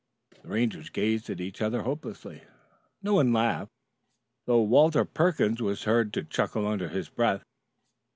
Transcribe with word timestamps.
The 0.41 0.47
Rangers 0.47 0.89
gazed 0.89 1.29
at 1.29 1.39
each 1.39 1.61
other 1.61 1.83
hopelessly. 1.83 2.41
No 3.03 3.13
one 3.13 3.31
laughed, 3.31 3.69
though 4.47 4.63
Walter 4.63 5.05
Perkins 5.05 5.61
was 5.61 5.83
heard 5.83 6.11
to 6.13 6.23
chuckle 6.23 6.65
under 6.65 6.87
his 6.89 7.07
breath. 7.07 7.43